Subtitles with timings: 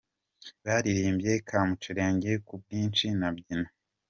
[0.65, 3.69] Baririmbye ’Kamucerenge’, ’Ku bwinshi’ na ’Byina’.